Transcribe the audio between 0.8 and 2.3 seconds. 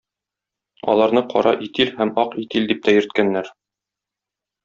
Аларны Кара Итил һәм